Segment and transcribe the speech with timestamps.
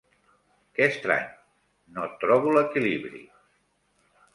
[0.77, 1.29] Que estrany,
[1.99, 3.27] no trobo l'equilibri!